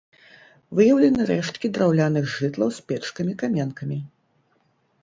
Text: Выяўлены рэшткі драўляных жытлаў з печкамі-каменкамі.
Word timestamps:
Выяўлены 0.79 1.27
рэшткі 1.31 1.67
драўляных 1.75 2.25
жытлаў 2.37 2.69
з 2.79 2.89
печкамі-каменкамі. 2.89 3.99